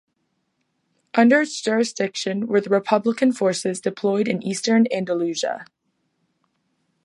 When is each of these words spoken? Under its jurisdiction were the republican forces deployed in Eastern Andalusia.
Under 1.13 1.41
its 1.41 1.61
jurisdiction 1.61 2.47
were 2.47 2.59
the 2.59 2.71
republican 2.71 3.33
forces 3.33 3.79
deployed 3.79 4.27
in 4.27 4.41
Eastern 4.41 4.87
Andalusia. 4.91 5.65